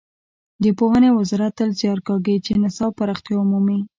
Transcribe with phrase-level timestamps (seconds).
[0.63, 3.79] د پوهنې وزارت تل زیار کاږي چې نصاب پراختیا ومومي.